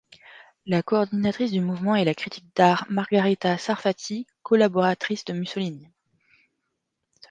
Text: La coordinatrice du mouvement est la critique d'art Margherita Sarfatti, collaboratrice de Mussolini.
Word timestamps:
La 0.65 0.81
coordinatrice 0.81 1.51
du 1.51 1.61
mouvement 1.61 1.95
est 1.95 2.05
la 2.05 2.15
critique 2.15 2.51
d'art 2.55 2.87
Margherita 2.89 3.59
Sarfatti, 3.59 4.25
collaboratrice 4.41 5.25
de 5.25 5.33
Mussolini. 5.33 5.87